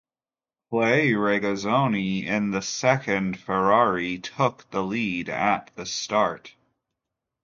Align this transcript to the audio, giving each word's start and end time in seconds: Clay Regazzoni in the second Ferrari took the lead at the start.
Clay 0.71 1.11
Regazzoni 1.11 2.25
in 2.25 2.49
the 2.49 2.63
second 2.63 3.39
Ferrari 3.39 4.17
took 4.17 4.67
the 4.71 4.81
lead 4.81 5.29
at 5.29 5.69
the 5.75 5.85
start. 5.85 6.55